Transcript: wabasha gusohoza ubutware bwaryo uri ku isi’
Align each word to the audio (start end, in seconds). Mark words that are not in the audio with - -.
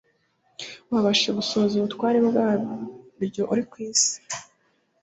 wabasha 0.91 1.29
gusohoza 1.37 1.73
ubutware 1.75 2.19
bwaryo 2.27 3.43
uri 3.51 3.63
ku 3.69 3.75
isi’ 3.89 4.15